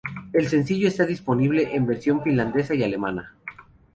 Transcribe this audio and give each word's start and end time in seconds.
El 0.33 0.47
sencillo 0.49 0.87
está 0.87 1.05
disponible 1.05 1.75
en 1.75 1.85
versión 1.85 2.23
finlandesa 2.23 2.73
y 2.73 2.81
alemana. 2.83 3.35